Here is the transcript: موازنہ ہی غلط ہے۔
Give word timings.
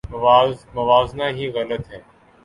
موازنہ 0.75 1.27
ہی 1.37 1.45
غلط 1.55 1.83
ہے۔ 1.91 1.99